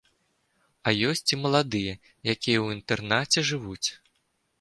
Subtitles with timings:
[0.87, 1.93] А ёсць і маладыя,
[2.33, 3.89] якія ў інтэрнаце жывуць.